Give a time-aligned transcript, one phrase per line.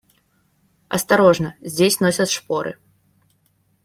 [0.89, 2.79] Осторожно, здесь носят шпоры.